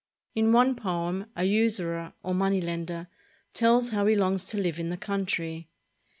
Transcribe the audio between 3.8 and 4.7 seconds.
how he longs to